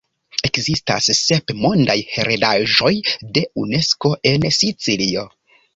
[0.47, 2.93] Ekzistas sep mondaj heredaĵoj
[3.37, 5.33] de Unesko en Sicilio.